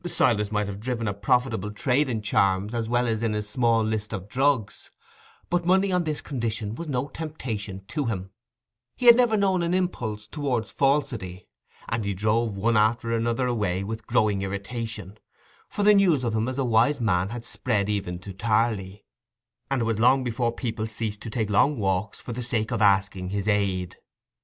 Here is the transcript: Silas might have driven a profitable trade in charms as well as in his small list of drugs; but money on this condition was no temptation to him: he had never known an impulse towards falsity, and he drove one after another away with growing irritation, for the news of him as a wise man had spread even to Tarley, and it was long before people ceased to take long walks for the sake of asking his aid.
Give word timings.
Silas 0.03 0.51
might 0.51 0.65
have 0.65 0.79
driven 0.79 1.07
a 1.07 1.13
profitable 1.13 1.69
trade 1.69 2.09
in 2.09 2.23
charms 2.23 2.73
as 2.73 2.89
well 2.89 3.05
as 3.05 3.21
in 3.21 3.33
his 3.33 3.47
small 3.47 3.83
list 3.83 4.11
of 4.11 4.27
drugs; 4.27 4.89
but 5.47 5.63
money 5.63 5.91
on 5.91 6.05
this 6.05 6.21
condition 6.21 6.73
was 6.73 6.87
no 6.87 7.07
temptation 7.09 7.85
to 7.87 8.05
him: 8.05 8.31
he 8.95 9.05
had 9.05 9.15
never 9.15 9.37
known 9.37 9.61
an 9.61 9.75
impulse 9.75 10.25
towards 10.25 10.71
falsity, 10.71 11.47
and 11.87 12.03
he 12.03 12.15
drove 12.15 12.57
one 12.57 12.75
after 12.75 13.11
another 13.13 13.45
away 13.45 13.83
with 13.83 14.07
growing 14.07 14.41
irritation, 14.41 15.19
for 15.69 15.83
the 15.83 15.93
news 15.93 16.23
of 16.23 16.33
him 16.33 16.47
as 16.47 16.57
a 16.57 16.65
wise 16.65 16.99
man 16.99 17.29
had 17.29 17.45
spread 17.45 17.87
even 17.87 18.17
to 18.17 18.33
Tarley, 18.33 19.03
and 19.69 19.83
it 19.83 19.85
was 19.85 19.99
long 19.99 20.23
before 20.23 20.51
people 20.51 20.87
ceased 20.87 21.21
to 21.21 21.29
take 21.29 21.51
long 21.51 21.77
walks 21.77 22.19
for 22.19 22.33
the 22.33 22.41
sake 22.41 22.71
of 22.71 22.81
asking 22.81 23.29
his 23.29 23.47
aid. 23.47 23.97